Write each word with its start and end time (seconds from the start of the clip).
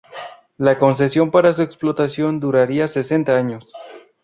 La 0.57 0.79
concesión 0.79 1.29
para 1.29 1.53
su 1.53 1.61
explotación 1.61 2.39
duraría 2.39 2.87
sesenta 2.87 3.37
años. 3.37 3.71